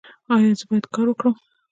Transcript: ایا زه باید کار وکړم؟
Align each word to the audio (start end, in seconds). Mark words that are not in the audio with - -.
ایا 0.33 0.51
زه 0.59 0.63
باید 0.69 0.85
کار 0.95 1.07
وکړم؟ 1.09 1.35